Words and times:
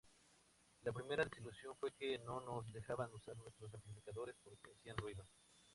La 0.81 0.91
primera 0.91 1.23
desilusión 1.23 1.75
fue 1.79 1.91
que 1.91 2.17
no 2.25 2.41
nos 2.41 2.65
dejaban 2.73 3.13
usar 3.13 3.37
nuestros 3.37 3.71
amplificadores 3.71 4.35
porque 4.43 4.71
'hacían 4.71 4.97
ruido'. 4.97 5.27